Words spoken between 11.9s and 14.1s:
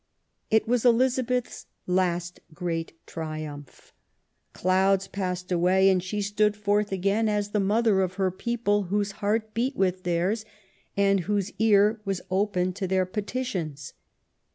was open to their petitions.